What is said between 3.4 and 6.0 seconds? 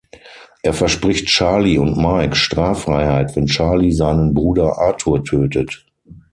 Charlie seinen Bruder Arthur tötet.